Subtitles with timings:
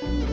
[0.00, 0.29] Thank you.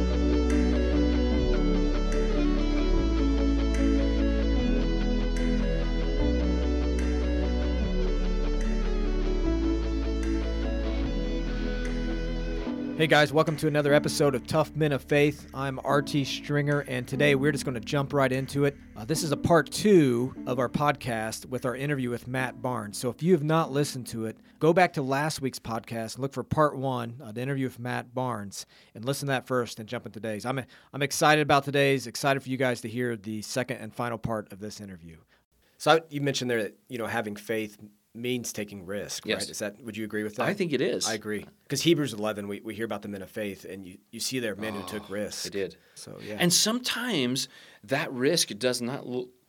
[12.98, 15.52] Hey guys, welcome to another episode of Tough Men of Faith.
[15.54, 18.76] I'm RT Stringer, and today we're just going to jump right into it.
[18.96, 22.98] Uh, this is a part two of our podcast with our interview with Matt Barnes.
[22.98, 26.24] So if you have not listened to it, go back to last week's podcast and
[26.24, 29.80] look for part one, uh, the interview with Matt Barnes, and listen to that first
[29.80, 30.44] and jump into today's.
[30.44, 30.60] I'm,
[30.92, 34.52] I'm excited about today's, excited for you guys to hear the second and final part
[34.52, 35.18] of this interview.
[35.78, 37.78] So you mentioned there that, you know, having faith
[38.18, 39.44] means taking risk, yes.
[39.44, 39.50] right?
[39.50, 40.44] Is that would you agree with that?
[40.44, 41.08] I think it is.
[41.08, 41.46] I agree.
[41.64, 44.40] Because Hebrews 11, we, we hear about the men of faith, and you, you see
[44.40, 45.44] there men oh, who took risks.
[45.44, 45.78] They did.
[45.96, 46.38] So yeah.
[46.40, 47.50] And sometimes
[47.84, 49.06] that risk does not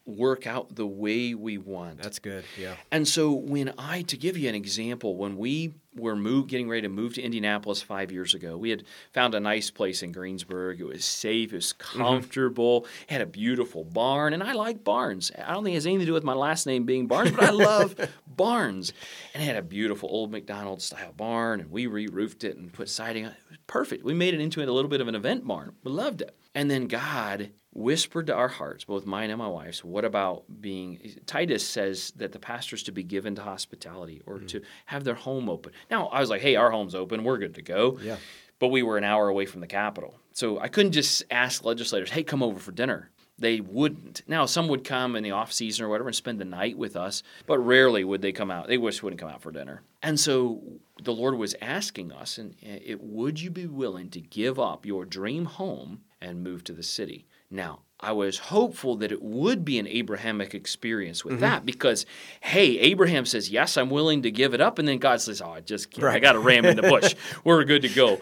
[0.08, 2.02] work out the way we want.
[2.02, 2.44] That's good.
[2.58, 2.74] Yeah.
[2.90, 6.82] And so when I to give you an example, when we were move, getting ready
[6.82, 10.80] to move to Indianapolis five years ago, we had found a nice place in Greensburg.
[10.80, 11.98] It was safe, it was mm-hmm.
[11.98, 13.12] comfortable, mm-hmm.
[13.12, 15.30] had a beautiful barn, and I like barns.
[15.36, 17.44] I don't think it has anything to do with my last name being Barnes, but
[17.44, 17.94] I love
[18.26, 18.94] barns.
[19.34, 22.88] And it had a beautiful old McDonald's style barn, and we re-roofed it and put
[22.88, 23.32] siding on.
[23.32, 24.04] It was perfect.
[24.04, 25.74] We made it into a little bit of an event barn.
[25.84, 26.34] We loved it.
[26.54, 30.98] And then God whispered to our hearts, both mine and my wife's, what about being.
[31.26, 34.46] Titus says that the pastor's to be given to hospitality or mm-hmm.
[34.46, 35.72] to have their home open.
[35.90, 37.24] Now, I was like, hey, our home's open.
[37.24, 37.98] We're good to go.
[38.02, 38.16] Yeah.
[38.58, 40.18] But we were an hour away from the Capitol.
[40.32, 43.10] So I couldn't just ask legislators, hey, come over for dinner.
[43.38, 44.22] They wouldn't.
[44.26, 46.96] Now, some would come in the off season or whatever and spend the night with
[46.96, 48.66] us, but rarely would they come out.
[48.66, 49.82] They just wouldn't come out for dinner.
[50.02, 50.60] And so
[51.00, 55.04] the Lord was asking us, and it, would you be willing to give up your
[55.04, 57.26] dream home and move to the city?
[57.50, 61.42] Now, I was hopeful that it would be an Abrahamic experience with mm-hmm.
[61.42, 62.06] that because,
[62.40, 64.78] hey, Abraham says, Yes, I'm willing to give it up.
[64.78, 65.96] And then God says, Oh, I just.
[65.98, 66.16] Right.
[66.16, 67.14] I got a ram in the bush.
[67.44, 68.20] We're good to go.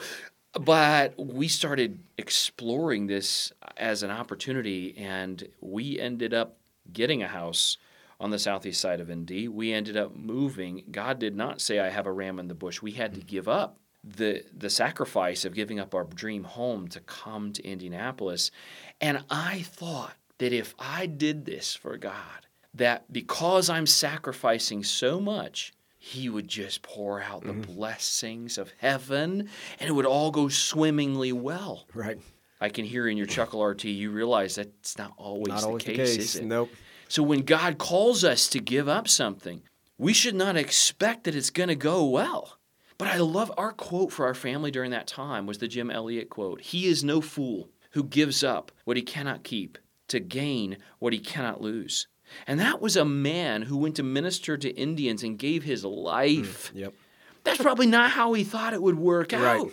[0.59, 6.57] But we started exploring this as an opportunity, and we ended up
[6.91, 7.77] getting a house
[8.19, 9.49] on the southeast side of Indy.
[9.49, 10.85] We ended up moving.
[10.91, 12.81] God did not say, I have a ram in the bush.
[12.81, 13.27] We had to mm.
[13.27, 18.51] give up the the sacrifice of giving up our dream home to come to Indianapolis.
[19.01, 25.19] And I thought that if I did this for God, that because I'm sacrificing so
[25.19, 27.75] much, he would just pour out the mm-hmm.
[27.75, 29.49] blessings of heaven
[29.81, 31.87] and it would all go swimmingly well.
[31.95, 32.19] Right.
[32.61, 35.83] I can hear in your chuckle RT you realize that's not always, not the, always
[35.83, 36.45] case, the case, is it?
[36.45, 36.71] Nope.
[37.09, 39.63] So when God calls us to give up something,
[39.99, 42.56] we should not expect that it's going to go well.
[42.99, 46.31] But I love our quote for our family during that time was the Jim Elliot
[46.31, 46.61] quote.
[46.61, 51.19] He is no fool who gives up what he cannot keep to gain what he
[51.19, 52.09] cannot lose.
[52.47, 56.73] And that was a man who went to minister to Indians and gave his life.
[56.75, 56.95] Mm, yep.
[57.45, 59.43] That's probably not how he thought it would work right.
[59.43, 59.71] out.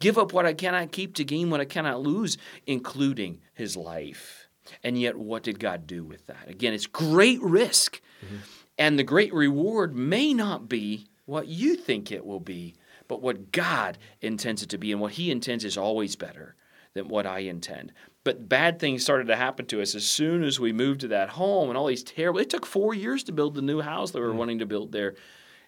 [0.00, 4.48] Give up what I cannot keep to gain what I cannot lose, including his life.
[4.82, 6.48] And yet, what did God do with that?
[6.48, 8.00] Again, it's great risk.
[8.24, 8.36] Mm-hmm.
[8.78, 12.74] And the great reward may not be what you think it will be,
[13.08, 14.92] but what God intends it to be.
[14.92, 16.56] And what He intends is always better
[16.94, 17.92] than what I intend.
[18.24, 21.30] But bad things started to happen to us as soon as we moved to that
[21.30, 24.20] home and all these terrible, it took four years to build the new house that
[24.20, 24.38] we were mm.
[24.38, 25.14] wanting to build there.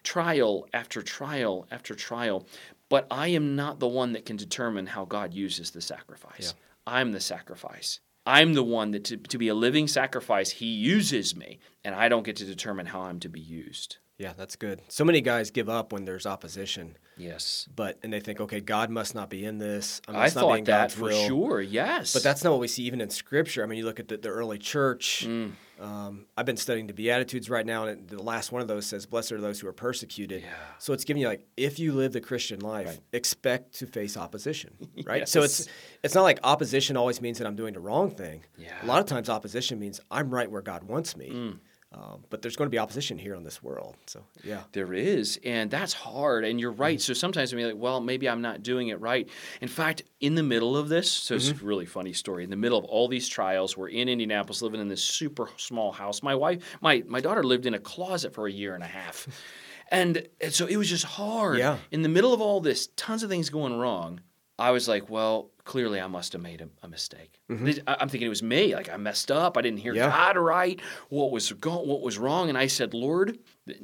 [0.03, 2.45] Trial after trial after trial.
[2.87, 6.53] But I am not the one that can determine how God uses the sacrifice.
[6.55, 6.93] Yeah.
[6.93, 7.99] I'm the sacrifice.
[8.27, 12.09] I'm the one that to, to be a living sacrifice, He uses me, and I
[12.09, 13.97] don't get to determine how I'm to be used.
[14.17, 14.81] Yeah, that's good.
[14.87, 16.97] So many guys give up when there's opposition.
[17.17, 17.67] Yes.
[17.75, 20.01] But and they think, okay, God must not be in this.
[20.07, 21.27] I, thought that God's for will.
[21.27, 21.61] sure.
[21.61, 22.13] Yes.
[22.13, 23.63] But that's not what we see even in Scripture.
[23.63, 25.25] I mean, you look at the, the early church.
[25.27, 25.51] Mm.
[25.79, 29.05] Um, I've been studying the Beatitudes right now, and the last one of those says,
[29.05, 30.49] "Blessed are those who are persecuted." Yeah.
[30.79, 32.99] So it's giving you like, if you live the Christian life, right.
[33.11, 34.73] expect to face opposition,
[35.05, 35.21] right?
[35.21, 35.31] yes.
[35.31, 35.67] So it's
[36.03, 38.45] it's not like opposition always means that I'm doing the wrong thing.
[38.57, 38.69] Yeah.
[38.83, 41.29] A lot of times, opposition means I'm right where God wants me.
[41.29, 41.59] Mm.
[41.95, 43.95] Um, but there's going to be opposition here in this world.
[44.05, 44.63] So, yeah.
[44.73, 45.39] There is.
[45.45, 46.43] And that's hard.
[46.43, 46.97] And you're right.
[46.97, 47.01] Mm-hmm.
[47.01, 49.29] So sometimes we're like, well, maybe I'm not doing it right.
[49.61, 51.51] In fact, in the middle of this, so mm-hmm.
[51.51, 52.43] it's a really funny story.
[52.43, 55.93] In the middle of all these trials, we're in Indianapolis living in this super small
[55.93, 56.21] house.
[56.21, 59.27] My wife, my, my daughter lived in a closet for a year and a half.
[59.89, 61.59] and, and so it was just hard.
[61.59, 61.77] Yeah.
[61.91, 64.19] In the middle of all this, tons of things going wrong.
[64.57, 67.41] I was like, well, clearly I must have made a, a mistake.
[67.49, 67.81] Mm-hmm.
[67.87, 68.73] I'm thinking it was me.
[68.75, 69.57] Like I messed up.
[69.57, 70.09] I didn't hear yeah.
[70.09, 70.79] God right.
[71.09, 72.49] What was go- what was wrong?
[72.49, 73.37] And I said, Lord,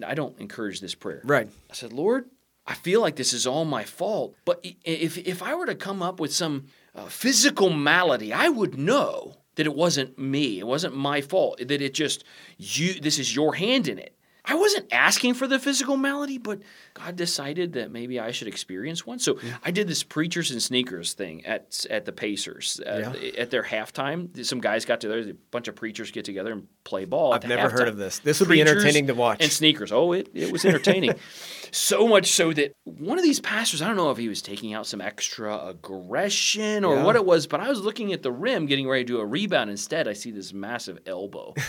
[0.05, 1.21] I don't encourage this prayer.
[1.25, 1.49] Right.
[1.69, 2.29] I said, Lord,
[2.65, 4.35] I feel like this is all my fault.
[4.45, 8.77] But if if I were to come up with some uh, physical malady, I would
[8.77, 10.59] know that it wasn't me.
[10.59, 11.57] It wasn't my fault.
[11.57, 12.23] That it just
[12.57, 12.93] you.
[12.93, 14.15] This is your hand in it.
[14.43, 16.61] I wasn't asking for the physical malady, but
[16.95, 19.19] God decided that maybe I should experience one.
[19.19, 23.63] So I did this preachers and sneakers thing at at the Pacers uh, at their
[23.63, 24.43] halftime.
[24.43, 27.33] Some guys got together, a bunch of preachers get together and play ball.
[27.33, 28.17] I've never heard of this.
[28.19, 29.43] This would be entertaining to watch.
[29.43, 29.91] And sneakers.
[29.91, 31.13] Oh, it, it was entertaining.
[31.71, 34.73] so much so that one of these pastors, I don't know if he was taking
[34.73, 37.03] out some extra aggression or Yeah.
[37.03, 39.25] what it was, but I was looking at the rim getting ready to do a
[39.25, 39.69] rebound.
[39.69, 41.53] Instead, I see this massive elbow.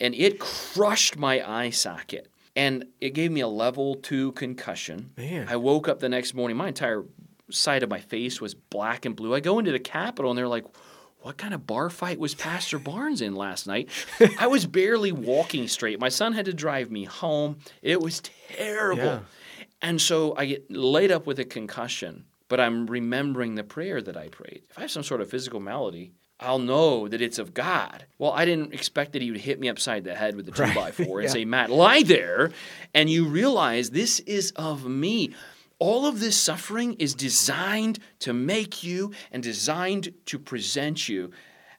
[0.00, 2.28] and it crushed my eye socket.
[2.56, 5.10] And it gave me a level two concussion.
[5.16, 5.48] Man.
[5.48, 7.04] I woke up the next morning, my entire
[7.50, 9.34] side of my face was black and blue.
[9.34, 10.64] I go into the Capitol and they're like,
[11.20, 13.88] what kind of bar fight was Pastor Barnes in last night?
[14.38, 15.98] I was barely walking straight.
[15.98, 17.56] My son had to drive me home.
[17.82, 19.02] It was terrible.
[19.02, 19.20] Yeah.
[19.80, 24.16] And so I get laid up with a concussion, but I'm remembering the prayer that
[24.16, 24.62] I prayed.
[24.70, 28.06] If I have some sort of physical malady, I'll know that it's of God.
[28.18, 30.74] Well, I didn't expect that he would hit me upside the head with a two
[30.74, 31.32] by four and Yeah.
[31.32, 32.50] say, Matt, lie there.
[32.92, 35.34] And you realize this is of me.
[35.78, 41.30] All of this suffering is designed to make you and designed to present you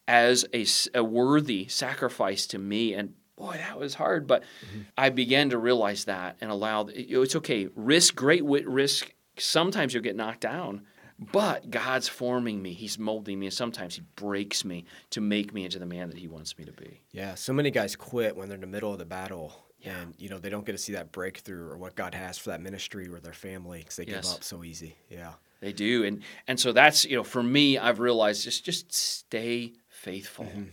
[0.07, 0.45] as
[0.93, 2.93] a worthy sacrifice to me.
[2.93, 4.27] And boy, that was hard.
[4.27, 4.81] But mm-hmm.
[4.97, 7.67] I began to realize that and allow it's okay.
[7.75, 9.13] Risk, great risk.
[9.37, 10.85] Sometimes you'll get knocked down.
[11.17, 12.73] But God's forming me.
[12.73, 13.45] He's molding me.
[13.45, 16.65] And sometimes He breaks me to make me into the man that He wants me
[16.65, 17.01] to be.
[17.11, 19.53] Yeah, so many guys quit when they're in the middle of the battle,
[19.83, 22.49] and you know they don't get to see that breakthrough or what God has for
[22.49, 24.27] that ministry or their family because they Yes.
[24.27, 24.95] give up so easy.
[25.09, 28.91] Yeah, They do, and and so that's you know for me, I've realized just just
[28.93, 30.45] stay faithful.
[30.45, 30.63] Mm-hmm.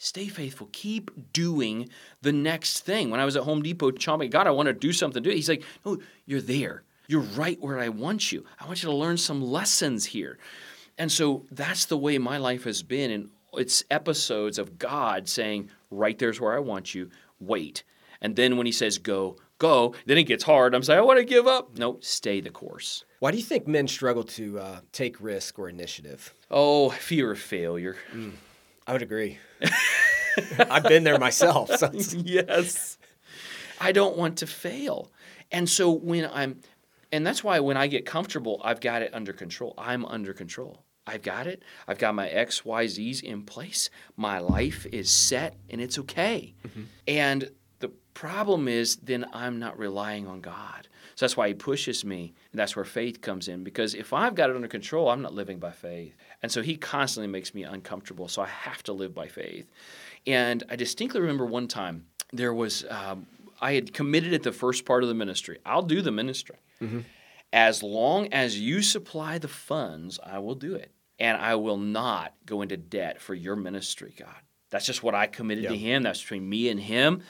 [0.00, 0.68] Stay faithful.
[0.70, 1.88] Keep doing
[2.22, 3.10] the next thing.
[3.10, 5.24] When I was at Home Depot, chomping, God, I want to do something.
[5.24, 5.34] Do it.
[5.34, 6.84] He's like, No, you're there.
[7.08, 8.44] You're right where I want you.
[8.60, 10.38] I want you to learn some lessons here.
[10.98, 13.10] And so that's the way my life has been.
[13.10, 17.10] And it's episodes of God saying, Right there's where I want you.
[17.40, 17.82] Wait.
[18.20, 20.74] And then when He says go, go, then it gets hard.
[20.74, 21.78] I'm saying, I want to give up.
[21.78, 23.04] No, stay the course.
[23.20, 26.34] why do you think men struggle to uh, take risk or initiative?
[26.50, 27.96] Oh, fear of failure.
[28.86, 29.38] I would agree.
[30.58, 31.70] I've been there myself.
[31.76, 32.98] So yes.
[33.80, 35.10] I don't want to fail.
[35.50, 36.60] And so when I'm,
[37.12, 39.74] and that's why when I get comfortable, I've got it under control.
[39.78, 40.84] I'm under control.
[41.06, 41.62] I've got it.
[41.86, 43.88] I've got my X, Y, Z's in place.
[44.16, 46.54] My life is set and it's okay.
[47.06, 50.88] And the problem is then I'm not relying on God.
[51.14, 52.34] So that's why he pushes me.
[52.52, 53.64] And that's where faith comes in.
[53.64, 56.14] Because if I've got it under control, I'm not living by faith.
[56.42, 58.28] And so he constantly makes me uncomfortable.
[58.28, 59.66] So I have to live by faith.
[60.26, 63.26] And I distinctly remember one time there was, um,
[63.62, 65.58] I had committed at the first part of the ministry.
[65.64, 66.56] I'll do the ministry.
[66.82, 67.00] Mm-hmm.
[67.52, 70.92] As long as you supply the funds, I will do it.
[71.18, 74.36] And I will not go into debt for your ministry, God.
[74.70, 76.02] That's just what I committed to Him.
[76.02, 77.22] That's between me and Him.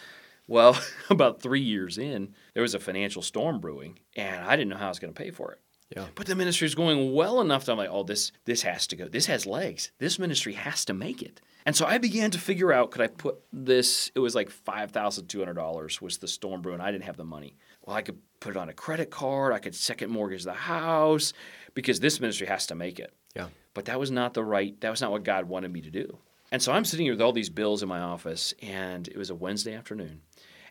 [0.47, 0.79] Well,
[1.11, 4.87] about three years in, there was a financial storm brewing, and I didn't know how
[4.87, 5.61] I was going to pay for it.
[5.95, 8.87] yeah, But the ministry is going well enough that I'm like, oh, this this has
[8.89, 9.09] to go.
[9.09, 9.93] This has legs.
[9.99, 11.41] This ministry has to make it.
[11.65, 14.11] And so I began to figure out could I put this?
[14.15, 17.05] It was like five thousand two hundred dollars was the storm brew, and I didn't
[17.05, 17.57] have the money.
[17.89, 19.55] Well, I could put it on a credit card.
[19.55, 21.33] I could second mortgage the house
[21.73, 23.15] because this ministry has to make it.
[23.35, 24.79] yeah, But that was not the right.
[24.83, 26.19] That was not what God wanted me to do.
[26.53, 29.31] And so I'm sitting here with all these bills in my office, and it was
[29.31, 30.21] a Wednesday afternoon.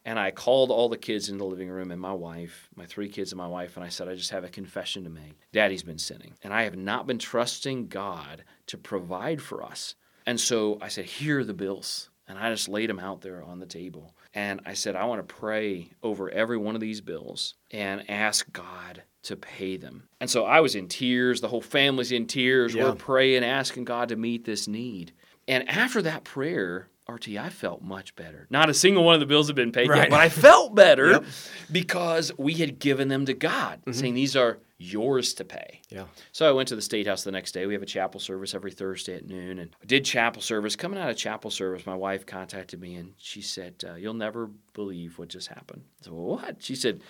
[0.06, 3.10] And I called all the kids in the living room and my wife, my three
[3.10, 5.40] kids and my wife, and I said, I just have a confession to make.
[5.52, 9.96] Daddy's been sinning, and I have not been trusting God to provide for us.
[10.28, 12.12] And so I said, Here are the bills.
[12.28, 14.14] And I just laid them out there on the table.
[14.34, 18.52] And I said, I want to pray over every one of these bills and ask
[18.52, 20.08] God to pay them.
[20.20, 21.42] And so I was in tears.
[21.42, 22.76] The whole family's in tears.
[22.76, 22.84] Yeah.
[22.84, 25.14] We're praying, asking God to meet this need.
[25.48, 28.48] And after that prayer, RT, I felt much better.
[28.50, 30.00] Not a single one of the bills had been paid Right.
[30.04, 31.24] yet, but I felt better Yep.
[31.72, 35.82] because we had given them to God, saying these are yours to pay.
[35.90, 36.06] yeah.
[36.32, 37.66] So I went to the State House the next day.
[37.66, 40.76] We have a chapel service every Thursday at noon, and I did chapel service.
[40.76, 44.52] Coming out of chapel service, my wife contacted me and she said, uh, "You'll never
[44.74, 46.62] believe what just happened." So what?
[46.62, 47.02] She said,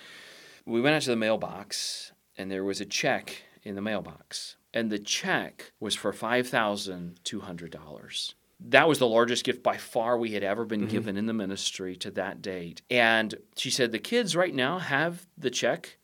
[0.64, 4.90] "We went out to the mailbox, and there was a check in the mailbox, and
[4.90, 9.76] the check was for five thousand two hundred dollars." That was the largest gift by
[9.76, 10.90] far we had ever been mm-hmm.
[10.90, 12.82] given in the ministry to that date.
[12.90, 15.96] And she said, The kids right now have the check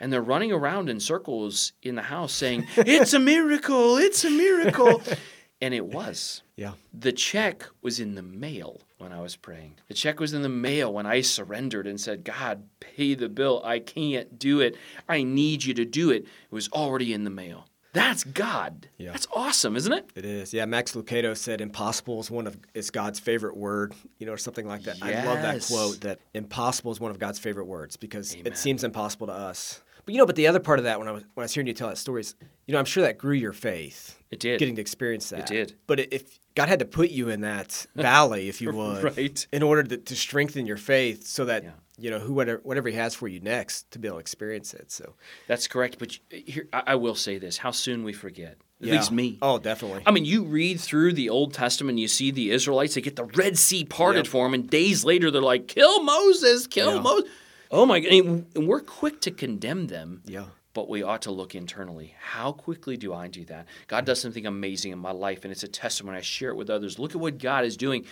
[0.00, 4.30] and they're running around in circles in the house saying, It's a miracle, it's a
[4.30, 5.02] miracle.
[5.60, 6.42] and it was.
[6.56, 6.72] Yeah.
[6.92, 9.74] The check was in the mail when I was praying.
[9.88, 13.62] The check was in the mail when I surrendered and said, God, pay the bill.
[13.64, 14.76] I can't do it.
[15.08, 16.24] I need you to do it.
[16.24, 17.66] It was already in the mail.
[17.92, 18.88] That's God.
[18.98, 19.12] Yeah.
[19.12, 20.10] That's awesome, isn't it?
[20.14, 20.54] It is.
[20.54, 24.38] Yeah, Max Lucado said impossible is one of is God's favorite word, you know, or
[24.38, 24.98] something like that.
[25.02, 28.46] I love that quote that impossible is one of God's favorite words because Amen.
[28.46, 29.80] it seems impossible to us.
[30.04, 31.54] But you know, but the other part of that when I was when I was
[31.54, 32.34] hearing you tell that story is,
[32.66, 34.16] you know, I'm sure that grew your faith.
[34.30, 34.58] It did.
[34.58, 35.40] Getting to experience that.
[35.40, 35.74] It did.
[35.86, 39.46] But if God had to put you in that valley, if you would, Right.
[39.52, 41.70] in order to, to strengthen your faith so that Yeah.
[41.98, 44.74] you know who whatever, whatever he has for you next to be able to experience
[44.74, 44.90] it.
[44.90, 45.14] So
[45.46, 45.98] That's correct.
[45.98, 48.56] But here, I I will say this: how soon we forget.
[48.82, 48.94] At yeah.
[48.94, 49.36] least me.
[49.42, 50.02] Oh, definitely.
[50.06, 53.24] I mean, you read through the Old Testament, you see the Israelites, they get the
[53.24, 54.32] Red Sea parted Yep.
[54.32, 57.00] for them, and days later they're like, kill Moses, kill Yeah.
[57.02, 57.28] Moses.
[57.70, 58.10] Oh my God.
[58.12, 60.46] And and we're quick to condemn them, yeah.
[60.74, 62.14] But we ought to look internally.
[62.20, 63.66] How quickly do I do that?
[63.88, 66.18] God does something amazing in my life, and it's a testimony.
[66.18, 66.98] I share it with others.
[66.98, 68.04] Look at what God is doing.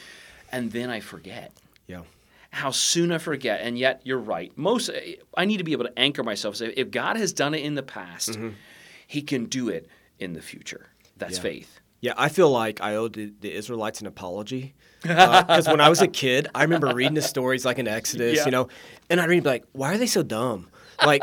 [0.50, 1.52] And then I forget.
[1.86, 2.02] Yeah.
[2.50, 3.60] How soon I forget.
[3.62, 4.50] And yet, you're right.
[4.56, 4.90] Most,
[5.36, 6.56] I need to be able to anchor myself.
[6.56, 8.50] Say, if God has done it in the past, mm-hmm.
[9.06, 9.88] He can do it
[10.18, 10.88] in the future.
[11.16, 11.42] That's Yeah.
[11.42, 11.80] faith.
[12.00, 14.74] Yeah, I feel like I owe the, the Israelites an apology.
[15.08, 18.36] Uh, because when I was a kid, I remember reading the stories like in Exodus,
[18.36, 18.44] Yeah.
[18.44, 18.68] you know,
[19.10, 20.68] and I'd read like, why are they so dumb?
[21.04, 21.22] Like,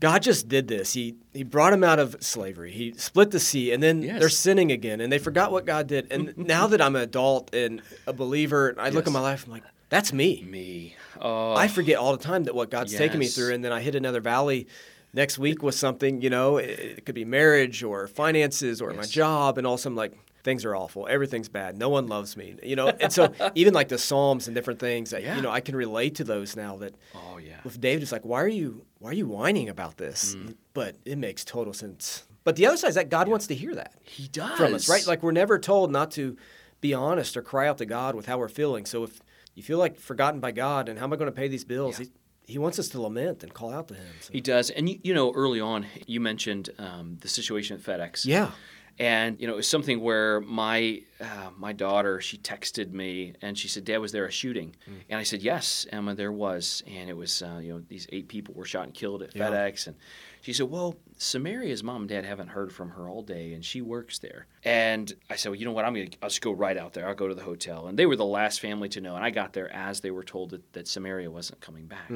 [0.00, 0.92] God just did this.
[0.92, 2.70] He he brought them out of slavery.
[2.70, 4.20] He split the sea, and then Yes.
[4.20, 6.06] they're sinning again, and they forgot what God did.
[6.12, 9.52] And now that I'm an adult and a believer, I look at my life, I'm
[9.52, 10.44] like, that's me.
[10.46, 10.96] Me.
[11.20, 13.80] Oh, I forget all the time that what God's taken me through, and then I
[13.80, 14.68] hit another valley
[15.12, 16.20] next week with something.
[16.22, 19.96] You know, it, it could be marriage or finances or my job, and also sudden,
[19.96, 20.12] like
[20.48, 22.56] things are awful, everything's bad, no one loves me.
[22.62, 25.36] You know, and so even like the Psalms and different things, that, Yeah.
[25.36, 26.78] you know, I can relate to those now.
[26.78, 27.56] That oh yeah.
[27.64, 30.34] with David, it's like, why are you why are you whining about this?
[30.34, 30.54] Mm.
[30.72, 32.24] But it makes total sense.
[32.44, 34.56] But the other side is that God wants to hear that He does.
[34.56, 35.06] from us, right?
[35.06, 36.36] Like we're never told not to
[36.80, 38.86] be honest or cry out to God with how we're feeling.
[38.86, 39.20] So if
[39.54, 41.98] you feel like forgotten by God and how am I going to pay these bills?
[41.98, 42.06] Yeah.
[42.06, 44.06] He, he wants us to lament and call out to Him.
[44.20, 44.32] So.
[44.32, 44.70] he does.
[44.70, 48.24] And you, you know, early on, you mentioned um, the situation at FedEx.
[48.24, 48.52] Yeah,
[49.00, 53.56] And you know, it was something where my uh, my daughter she texted me and
[53.56, 54.94] she said, "Dad, was there a shooting?" Mm.
[55.10, 58.26] And I said, "Yes, Emma, there was." And it was uh, you know these eight
[58.28, 59.50] people were shot and killed at Yeah.
[59.50, 59.86] FedEx.
[59.86, 59.96] And
[60.40, 63.80] she said, "Well, Samaria's mom and dad haven't heard from her all day, and she
[63.82, 65.84] works there." And I said, "Well, you know what?
[65.84, 67.06] I'm gonna I'll just go right out there.
[67.06, 69.14] I'll go to the hotel." And they were the last family to know.
[69.14, 72.10] And I got there as they were told that, that Samaria wasn't coming back.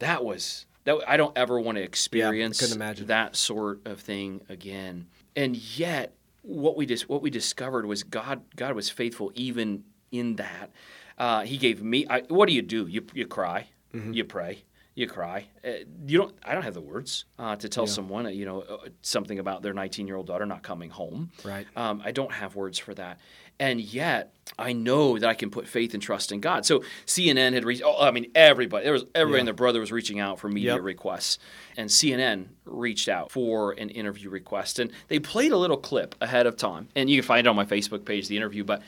[0.00, 0.98] That was that.
[1.06, 3.06] I don't ever want to experience yeah, imagine.
[3.08, 5.06] that sort of thing again.
[5.36, 8.42] And yet, what we just what we discovered was God.
[8.56, 10.70] God was faithful even in that.
[11.16, 12.06] Uh, he gave me.
[12.08, 12.86] I, what do you do?
[12.86, 13.68] You you cry.
[13.94, 14.12] Mm-hmm.
[14.12, 14.64] You pray.
[14.94, 15.46] You cry.
[15.64, 15.70] Uh,
[16.06, 16.34] you don't.
[16.44, 18.26] I don't have the words uh, to tell someone.
[18.26, 21.30] uh, You know uh, something about their 19 year old daughter not coming home.
[21.44, 21.66] Right.
[21.76, 23.20] Um, I don't have words for that.
[23.60, 26.64] And yet, I know that I can put faith and trust in God.
[26.64, 27.82] So CNN had reached.
[27.84, 28.84] Oh, I mean, everybody.
[28.84, 30.82] There was everybody and their brother was reaching out for media Yep.
[30.82, 31.38] requests,
[31.76, 36.46] and CNN reached out for an interview request, and they played a little clip ahead
[36.46, 38.64] of time, and you can find it on my Facebook page, the interview.
[38.64, 38.82] But,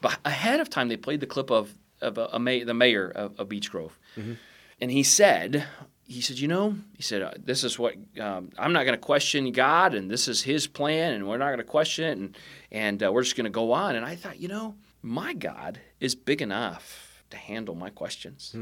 [0.00, 2.74] but ahead of time, they played the clip of of uh, a, a may, the
[2.74, 4.34] mayor of, of Beech Grove, mm-hmm.
[4.80, 5.66] and he said.
[6.06, 9.04] He said, "You know," he said, uh, "This is what um, I'm not going to
[9.04, 12.36] question God, and this is His plan, and we're not going to question it, and
[12.70, 15.80] and uh, we're just going to go on." And I thought, you know, my God
[16.00, 18.52] is big enough to handle my questions.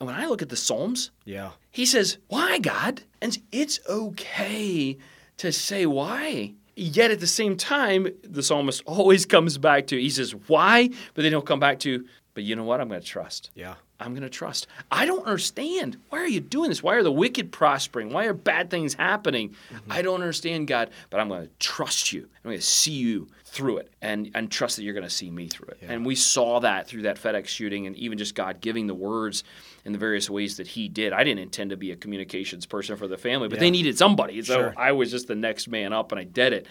[0.00, 3.02] And when I look at the Psalms, yeah, he says, Why, God?
[3.20, 4.98] And it's okay
[5.38, 6.54] to say why.
[6.76, 10.88] Yet at the same time, the psalmist always comes back to, he says, Why?
[11.14, 12.80] But then he'll come back to, But you know what?
[12.80, 13.50] I'm going to trust.
[13.54, 14.66] yeah, I'm going to trust.
[14.90, 15.98] I don't understand.
[16.10, 16.82] Why are you doing this?
[16.82, 18.12] Why are the wicked prospering?
[18.12, 19.50] Why are bad things happening?
[19.72, 19.92] Mm-hmm.
[19.92, 22.22] I don't understand, God, but I'm going to trust you.
[22.22, 25.30] I'm going to see you through it and, and trust that you're going to see
[25.30, 25.78] me through it.
[25.82, 29.44] And we saw that through that FedEx shooting and even just God giving the words
[29.84, 31.12] in the various ways that He did.
[31.12, 34.42] I didn't intend to be a communications person for the family, but they needed somebody.
[34.42, 34.74] So Sure.
[34.76, 36.66] I was just the next man up and I did it,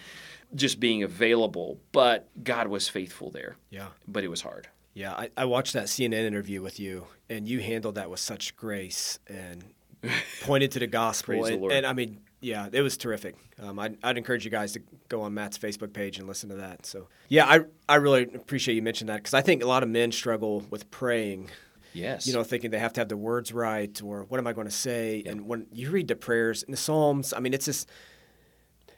[0.55, 1.79] just being available.
[1.93, 3.87] But God was faithful there, yeah.
[4.09, 4.67] but it was hard.
[4.93, 8.55] Yeah, I, I watched that CNN interview with you, and you handled that with such
[8.55, 9.63] grace and
[10.43, 11.33] pointed to the gospel.
[11.35, 11.73] Praise the and, Lord.
[11.73, 13.35] and I mean, yeah, it was terrific.
[13.59, 16.55] Um, I'd, I'd encourage you guys to go on Matt's Facebook page and listen to
[16.57, 16.85] that.
[16.85, 19.89] So, yeah, I, I really appreciate you mentioning that because I think a lot of
[19.89, 21.49] men struggle with praying,
[21.93, 22.27] Yes.
[22.27, 24.67] you know, thinking they have to have the words right or what am I going
[24.67, 25.23] to say?
[25.25, 27.89] And when you read the prayers in the Psalms, I mean, it's just,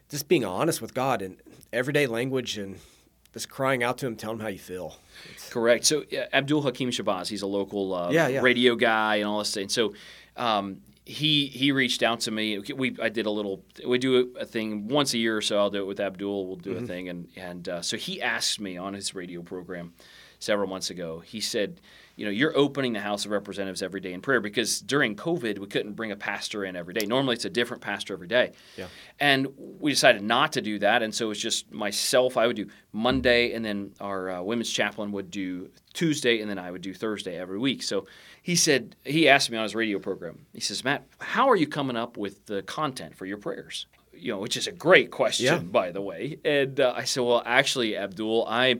[0.09, 1.37] just being honest with God in
[1.71, 2.79] everyday language and
[3.35, 4.95] just crying out to Him, telling Him how you feel.
[5.51, 5.85] Correct.
[5.85, 8.41] So Abdul Hakim Shabazz, he's a local uh, Yeah, yeah.
[8.41, 9.55] radio guy and all this.
[9.57, 9.93] And so
[10.37, 12.59] um, he he reached out to me.
[12.75, 13.63] We I did a little.
[13.85, 15.59] We do a, a thing once a year or so.
[15.59, 16.47] I'll do it with Abdul.
[16.47, 16.83] We'll do Mm-hmm.
[16.83, 19.93] a thing, and and uh, so he asked me on his radio program.
[20.39, 21.19] several months ago.
[21.19, 21.79] He said,
[22.15, 25.59] you know, you're opening the House of Representatives every day in prayer because during COVID,
[25.59, 27.05] we couldn't bring a pastor in every day.
[27.05, 28.53] Normally, it's a different pastor every day.
[28.77, 28.87] Yeah.
[29.19, 31.03] And we decided not to do that.
[31.03, 32.37] And so it's just myself.
[32.37, 36.57] I would do Monday, and then our uh, women's chaplain would do Tuesday, and then
[36.57, 37.83] I would do Thursday every week.
[37.83, 38.05] So
[38.41, 41.67] he said, he asked me on his radio program, he says, Matt, how are you
[41.67, 43.87] coming up with the content for your prayers?
[44.13, 45.57] You know, which is a great question, Yeah.
[45.59, 46.39] by the way.
[46.45, 48.79] And uh, I said, well, actually, Abdul, I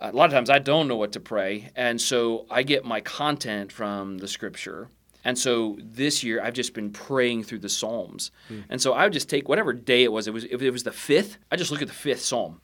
[0.00, 3.00] a lot of times I don't know what to pray, and so I get my
[3.00, 4.88] content from the scripture.
[5.24, 8.30] And so this year I've just been praying through the Psalms.
[8.48, 8.60] Hmm.
[8.70, 10.26] And so I would just take whatever day it was.
[10.26, 12.60] It was if it was the fifth, I just look at the fifth Psalm.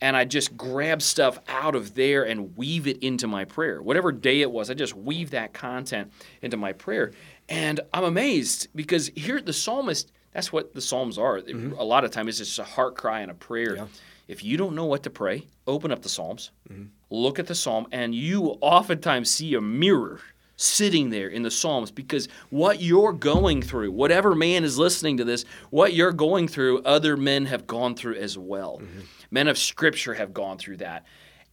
[0.00, 3.82] And I just grab stuff out of there and weave it into my prayer.
[3.82, 6.12] Whatever day it was, I just weave that content
[6.42, 7.12] into my prayer.
[7.48, 11.40] And I'm amazed because here the psalmist, that's what the Psalms are.
[11.40, 11.72] Mm-hmm.
[11.78, 13.76] A lot of times it's just a heart cry and a prayer.
[13.76, 13.86] Yeah.
[14.28, 16.84] If you don't know what to pray, open up the Psalms, mm-hmm.
[17.10, 20.20] look at the Psalm, and you will oftentimes see a mirror
[20.56, 25.24] sitting there in the Psalms because what you're going through, whatever man is listening to
[25.24, 28.80] this, what you're going through, other men have gone through as well.
[28.82, 29.00] Mm-hmm.
[29.30, 31.04] Men of Scripture have gone through that.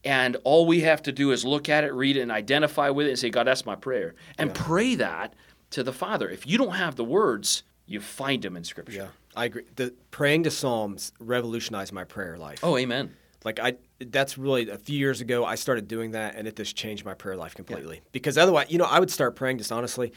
[0.04, 3.06] And all we have to do is look at it, read it, and identify with
[3.06, 4.14] it and say, God, that's my prayer.
[4.38, 5.34] And pray that
[5.70, 6.28] to the Father.
[6.28, 8.92] If you don't have the words, you find them in Scripture.
[8.92, 9.64] Yeah, I agree.
[9.76, 12.60] The praying to Psalms revolutionized my prayer life.
[12.62, 13.14] Oh, amen.
[13.44, 15.44] Like I, that's really a few years ago.
[15.44, 18.00] I started doing that, and it just changed my prayer life completely.
[18.12, 20.12] Because otherwise, you know, I would start praying just honestly,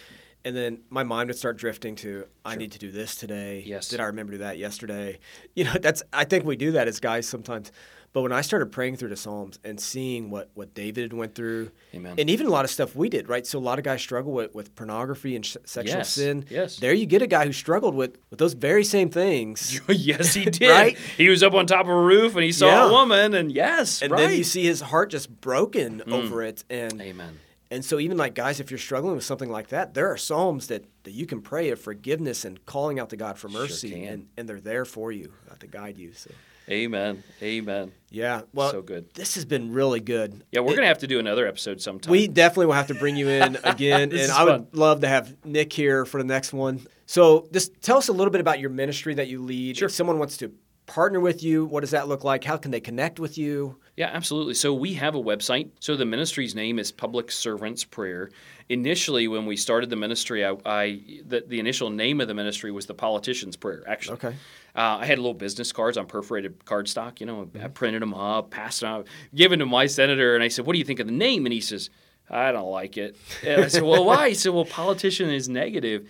[0.48, 3.64] and then my mind would start drifting to, I need to do this today.
[3.66, 3.90] Yes.
[3.90, 5.20] Did I remember to do that yesterday?
[5.56, 6.02] You know, that's.
[6.14, 7.72] I think we do that as guys sometimes.
[8.14, 11.72] But when I started praying through the Psalms and seeing what what David went through,
[11.94, 12.16] Amen.
[12.18, 13.46] and even a lot of stuff we did, right?
[13.46, 16.46] So a lot of guys struggle with, with pornography and sh- sexual Yes, sin.
[16.50, 16.78] yes.
[16.78, 19.80] There you get a guy who struggled with with those very same things.
[19.90, 20.70] yes, he did.
[20.72, 20.98] Right?
[21.18, 22.88] He was up on top of a roof and he saw Yeah.
[22.88, 24.22] a woman, and yes, and right.
[24.22, 24.28] Mm.
[24.30, 27.40] then you see his heart just broken over it and Amen.
[27.72, 30.68] And so even like guys if you're struggling with something like that there are psalms
[30.68, 34.04] that, that you can pray of forgiveness and calling out to god for mercy can.
[34.14, 36.32] and, and they're there for you uh, to guide you so
[36.70, 37.24] Amen.
[37.42, 37.94] Amen.
[38.10, 39.14] yeah well So good.
[39.14, 42.12] this has been really good Yeah, we're It- gonna have to do another episode sometime.
[42.12, 44.68] we definitely will have to bring you in again and i would fun.
[44.74, 48.32] love to have nick here for the next one so just tell us a little
[48.32, 49.86] bit about your ministry that you lead Sure.
[49.86, 50.52] if someone wants to
[50.88, 54.10] partner with you what does that look like how can they connect with you Yeah,
[54.14, 54.54] absolutely.
[54.54, 55.70] So we have a website.
[55.80, 58.30] So the ministry's name is Public Servants Prayer.
[58.70, 62.72] Initially, when we started the ministry, I, I the, the initial name of the ministry
[62.72, 63.84] was the Politician's Prayer.
[63.88, 64.36] Actually, Okay.
[64.76, 67.20] Uh, I had little business cards on perforated cardstock.
[67.20, 70.50] You know, I printed them up, passed them out, given to my senator, and I
[70.50, 71.90] said, "What do you think of the name?" And he says,
[72.30, 76.08] "I don't like it." And I said, "Well, why?" He said, "Well, politician is negative."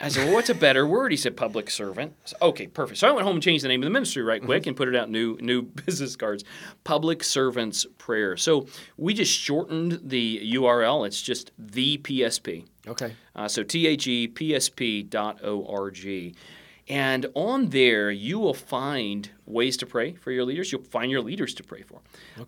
[0.00, 1.10] I said, well, what's a better word?
[1.10, 2.12] He said, public servant.
[2.24, 3.00] I said, okay, perfect.
[3.00, 4.86] So I went home and changed the name of the ministry right quick and put
[4.88, 6.44] it out new new business cards.
[6.84, 8.36] Public Servants Prayer.
[8.36, 11.06] So we just shortened the URL.
[11.06, 12.64] It's just the PSP.
[12.86, 16.34] okay Uh, so T H E P S P dot O R G.
[16.88, 20.70] And on there, you will find ways to pray for your leaders.
[20.70, 22.00] You'll find your leaders to pray for.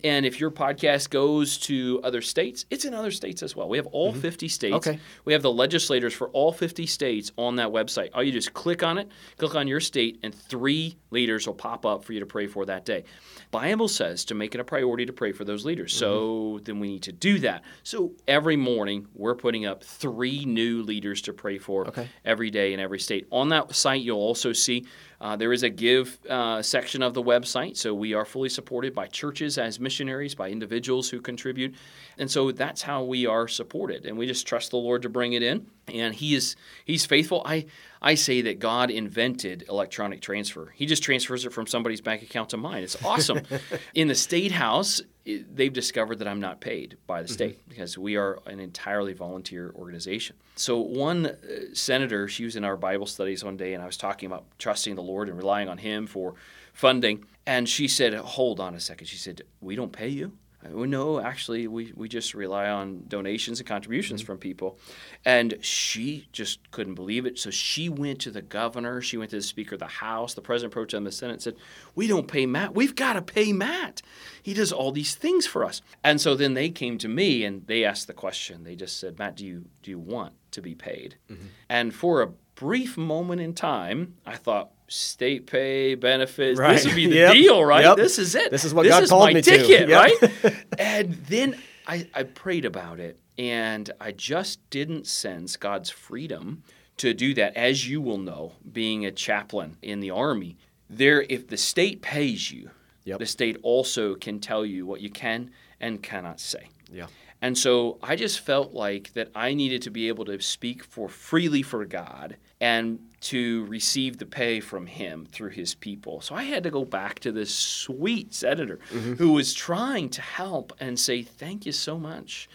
[0.04, 3.68] And if your podcast goes to other states, it's in other states as well.
[3.68, 4.20] We have all mm-hmm.
[4.20, 4.74] 50 states.
[4.74, 4.98] Okay.
[5.24, 8.10] We have the legislators for all 50 states on that website.
[8.14, 9.08] All you just click on it,
[9.38, 12.66] click on your state, and three leaders will pop up for you to pray for
[12.66, 13.04] that day.
[13.50, 15.92] Bible says to make it a priority to pray for those leaders.
[15.92, 16.64] So mm-hmm.
[16.64, 17.62] then we need to do that.
[17.82, 22.08] So every morning we're putting up three new leaders to pray for Okay.
[22.24, 23.26] every day in every state.
[23.32, 24.86] On that site, you'll also see
[25.20, 27.76] uh, there is a give uh, section of the website.
[27.76, 31.74] So we are fully supported by churches as missionaries, by individuals who contribute.
[32.16, 34.06] And so that's how we are supported.
[34.06, 35.66] And we just trust the Lord to bring it in.
[35.88, 37.42] And He is He's faithful.
[37.44, 37.66] I,
[38.02, 40.72] I say that God invented electronic transfer.
[40.74, 42.82] He just transfers it from somebody's bank account to mine.
[42.82, 43.42] It's awesome.
[43.94, 48.16] in the state house, they've discovered that I'm not paid by the state because we
[48.16, 50.36] are an entirely volunteer organization.
[50.56, 51.36] So one uh,
[51.74, 54.94] senator, she was in our Bible studies one day, and I was talking about trusting
[54.94, 56.34] the Lord and relying on Him for
[56.72, 59.06] funding, and she said, "Hold on a second.
[59.06, 63.04] She said, "We don't pay you." I went, no, actually, we, we just rely on
[63.08, 64.26] donations and contributions mm-hmm.
[64.26, 64.78] from people.
[65.24, 67.38] And she just couldn't believe it.
[67.38, 70.42] So she went to the governor, she went to the Speaker of the House, the
[70.42, 71.56] President Pro Tem of the Senate, and said,
[71.94, 72.74] We don't pay Matt.
[72.74, 74.02] We've got to pay Matt.
[74.42, 75.80] He does all these things for us.
[76.04, 78.64] And so then they came to me and they asked the question.
[78.64, 81.16] They just said, Matt, do you, do you want to be paid?
[81.30, 81.46] Mm-hmm.
[81.70, 86.58] And for a brief moment in time, I thought, state pay benefits.
[86.58, 86.74] Right.
[86.74, 87.32] This would be the Yep.
[87.34, 87.84] deal, right?
[87.84, 87.96] Yep.
[87.96, 88.50] This is it.
[88.50, 89.50] This is what this God is called my me to.
[89.50, 90.22] ticket, Yep.
[90.22, 90.54] right?
[90.78, 96.62] and then I, I prayed about it, and I just didn't sense God's freedom
[96.98, 97.56] to do that.
[97.56, 100.56] As you will know, being a chaplain in the army,
[100.88, 102.70] there if the state pays you,
[103.04, 105.50] the state also can tell you what you can
[105.80, 106.68] and cannot say.
[106.92, 107.06] Yeah.
[107.42, 111.08] And so I just felt like that I needed to be able to speak for
[111.08, 116.20] freely for God and to receive the pay from him through his people.
[116.20, 119.14] So I had to go back to this sweet senator mm-hmm.
[119.14, 122.48] who was trying to help and say, Thank you so much.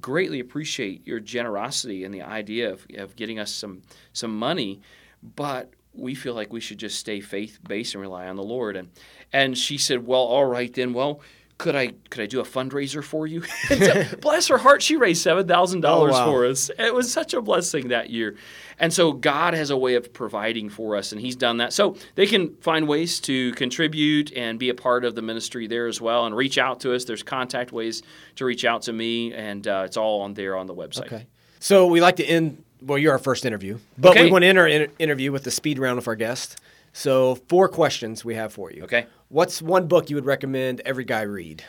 [0.00, 4.80] Greatly appreciate your generosity and the idea of, of getting us some some money,
[5.22, 8.76] but we feel like we should just stay faith based and rely on the Lord.
[8.76, 8.90] And
[9.32, 11.20] and she said, Well, all right then, well,
[11.58, 13.42] could I could I do a fundraiser for you?
[13.68, 16.70] so, bless her heart, she raised seven thousand dollars Oh, for us.
[16.78, 18.36] It was such a blessing that year,
[18.78, 21.72] and so God has a way of providing for us, and He's done that.
[21.72, 25.86] So they can find ways to contribute and be a part of the ministry there
[25.86, 27.04] as well, and reach out to us.
[27.04, 28.02] There's contact ways
[28.36, 31.06] to reach out to me, and uh, it's all on there on the website.
[31.06, 31.26] Okay.
[31.58, 32.62] So we like to end.
[32.82, 34.24] Well, you're our first interview, but Okay.
[34.26, 36.58] we want to end our inter- interview with the speed round of our guest.
[36.96, 38.84] So four questions we have for you.
[38.84, 39.04] Okay.
[39.28, 41.62] What's one book you would recommend every guy read?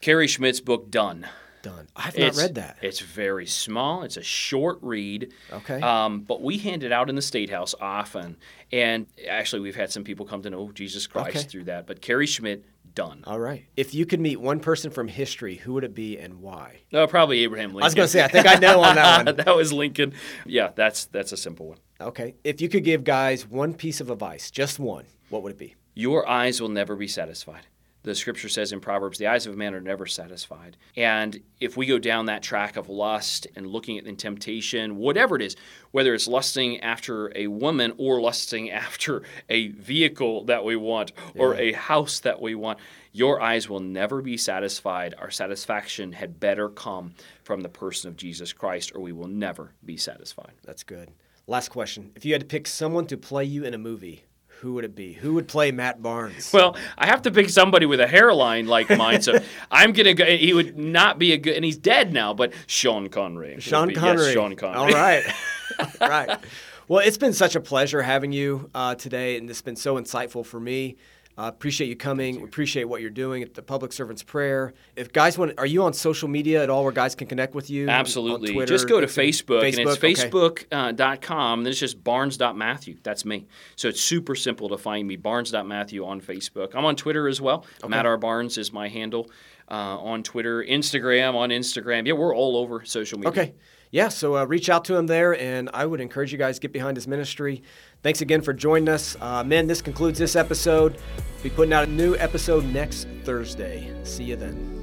[0.00, 1.26] Cary Schmidt's book Done.
[1.60, 1.88] Done.
[1.94, 2.78] I've not It's- read that.
[2.80, 4.02] It's very small.
[4.02, 5.30] It's a short read.
[5.52, 5.78] Okay.
[5.80, 8.36] Um, but we hand it out in the State House often,
[8.72, 11.46] and actually we've had some people come to know Jesus Christ Okay.
[11.46, 11.86] through that.
[11.86, 13.24] But Cary Schmidt, done.
[13.26, 13.64] All right.
[13.76, 16.80] If you could meet one person from history, who would it be and why?
[16.92, 17.82] No, probably Abraham Lincoln.
[17.82, 19.36] I was going to say, I think I know on that one.
[19.36, 20.12] that was Lincoln.
[20.46, 21.78] Yeah, that's that's a simple one.
[22.00, 22.34] Okay.
[22.44, 25.74] If you could give guys one piece of advice, just one, what would it be?
[25.94, 27.66] Your eyes will never be satisfied.
[28.04, 30.76] The scripture says in Proverbs, the eyes of a man are never satisfied.
[30.96, 35.36] And if we go down that track of lust and looking at the temptation, whatever
[35.36, 35.56] it is,
[35.92, 41.54] whether it's lusting after a woman or lusting after a vehicle that we want or
[41.54, 42.78] a house that we want,
[43.12, 45.14] your eyes will never be satisfied.
[45.18, 49.74] Our satisfaction had better come from the person of Jesus Christ, or we will never
[49.84, 50.52] be satisfied.
[50.64, 51.10] That's good.
[51.46, 52.12] Last question.
[52.16, 54.24] If you had to pick someone to play you in a movie,
[54.62, 55.12] who would it be?
[55.14, 56.52] Who would play Matt Barnes?
[56.52, 59.40] Well, I have to pick somebody with a hairline like mine, so
[59.72, 60.24] I'm gonna go.
[60.24, 62.32] He would not be a good, and he's dead now.
[62.32, 63.56] But Sean Connery.
[63.58, 64.26] Sean be- Connery.
[64.26, 64.78] Yes, Sean Connery.
[64.78, 65.24] All right.
[66.00, 66.38] All right.
[66.86, 70.46] Well, it's been such a pleasure having you uh, today, and it's been so insightful
[70.46, 70.96] for me.
[71.38, 72.36] Uh, appreciate you coming.
[72.36, 74.74] We appreciate what you're doing at the Public Servant's Prayer.
[74.96, 77.70] If guys want, are you on social media at all where guys can connect with
[77.70, 77.88] you?
[77.88, 78.52] Absolutely.
[78.52, 79.30] Twitter, just go to Instagram?
[79.30, 80.14] Facebook, and it's okay.
[80.14, 81.58] facebook.com.
[81.60, 82.98] and then it's just barnes.matthew.
[83.02, 83.46] That's me.
[83.76, 86.74] So it's super simple to find me, barnes.matthew on Facebook.
[86.74, 87.64] I'm on Twitter as well.
[87.86, 88.18] Matt R.
[88.18, 89.30] Barnes is my handle
[89.70, 90.62] uh, on Twitter.
[90.62, 92.06] Instagram, on Instagram.
[92.06, 93.30] Yeah, we're all over social media.
[93.30, 93.54] Okay.
[93.92, 96.72] Yeah, so uh, reach out to him there, and I would encourage you guys get
[96.72, 97.62] behind his ministry.
[98.02, 99.18] Thanks again for joining us.
[99.20, 100.96] Uh, men, this concludes this episode.
[101.42, 103.94] Be putting out a new episode next Thursday.
[104.02, 104.81] See you then.